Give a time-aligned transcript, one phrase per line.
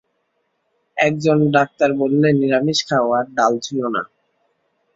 [0.97, 4.01] একজন ডাক্তার বললে, নিরামিষ খাও, আর দাল ছুঁয়ো না।